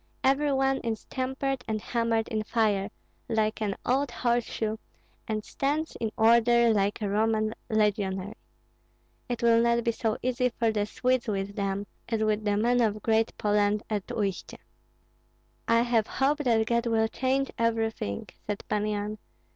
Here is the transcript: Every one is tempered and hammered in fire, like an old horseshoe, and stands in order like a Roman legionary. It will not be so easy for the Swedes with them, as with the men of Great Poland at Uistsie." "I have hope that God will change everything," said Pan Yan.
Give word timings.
Every 0.23 0.51
one 0.51 0.79
is 0.79 1.05
tempered 1.05 1.63
and 1.67 1.79
hammered 1.79 2.27
in 2.29 2.41
fire, 2.41 2.89
like 3.29 3.61
an 3.61 3.75
old 3.85 4.09
horseshoe, 4.09 4.77
and 5.27 5.45
stands 5.45 5.95
in 5.99 6.11
order 6.17 6.73
like 6.73 7.03
a 7.03 7.07
Roman 7.07 7.53
legionary. 7.69 8.33
It 9.29 9.43
will 9.43 9.61
not 9.61 9.83
be 9.83 9.91
so 9.91 10.17
easy 10.23 10.49
for 10.57 10.71
the 10.71 10.87
Swedes 10.87 11.27
with 11.27 11.55
them, 11.55 11.85
as 12.09 12.23
with 12.23 12.43
the 12.45 12.57
men 12.57 12.81
of 12.81 13.03
Great 13.03 13.37
Poland 13.37 13.83
at 13.91 14.07
Uistsie." 14.07 14.57
"I 15.67 15.81
have 15.83 16.07
hope 16.07 16.39
that 16.39 16.65
God 16.65 16.87
will 16.87 17.07
change 17.07 17.51
everything," 17.59 18.27
said 18.47 18.63
Pan 18.67 18.87
Yan. 18.87 19.17